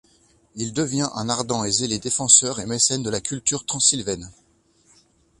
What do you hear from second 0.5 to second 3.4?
Il devient un ardent et zélé défenseur et mécène de la